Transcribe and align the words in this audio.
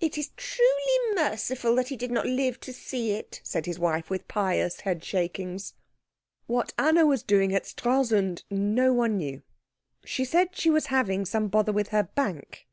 "It 0.00 0.18
is 0.18 0.32
truly 0.36 1.14
merciful 1.14 1.76
that 1.76 1.90
he 1.90 1.96
did 1.96 2.10
not 2.10 2.26
live 2.26 2.58
to 2.62 2.72
see 2.72 3.12
it," 3.12 3.40
said 3.44 3.66
his 3.66 3.78
wife, 3.78 4.10
with 4.10 4.26
pious 4.26 4.80
head 4.80 5.04
shakings. 5.04 5.74
What 6.48 6.74
Anna 6.76 7.06
was 7.06 7.22
doing 7.22 7.54
at 7.54 7.66
Stralsund, 7.66 8.42
no 8.50 8.92
one 8.92 9.16
knew. 9.16 9.42
She 10.04 10.24
said 10.24 10.56
she 10.56 10.70
was 10.70 10.86
having 10.86 11.24
some 11.24 11.46
bother 11.46 11.70
with 11.70 11.90
her 11.90 12.02
bank. 12.16 12.66